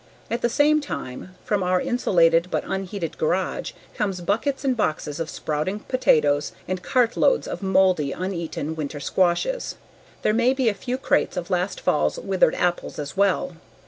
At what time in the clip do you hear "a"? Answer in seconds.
10.69-10.73